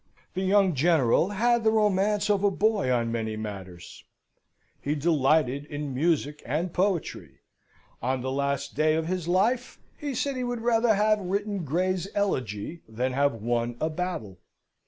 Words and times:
The 0.33 0.41
young 0.41 0.73
General 0.73 1.29
had 1.29 1.63
the 1.63 1.69
romance 1.69 2.27
of 2.31 2.43
a 2.43 2.49
boy 2.49 2.91
on 2.91 3.11
many 3.11 3.37
matters. 3.37 4.03
He 4.81 4.95
delighted 4.95 5.65
in 5.65 5.93
music 5.93 6.41
and 6.43 6.73
poetry. 6.73 7.41
On 8.01 8.21
the 8.21 8.31
last 8.31 8.73
day 8.73 8.95
of 8.95 9.05
his 9.05 9.27
life 9.27 9.79
he 9.95 10.15
said 10.15 10.35
he 10.35 10.43
would 10.43 10.61
rather 10.61 10.95
have 10.95 11.19
written 11.19 11.63
Gray's 11.63 12.07
Elegy 12.15 12.81
than 12.89 13.11
have 13.13 13.35
won 13.35 13.77
a 13.79 13.91
battle. 13.91 14.39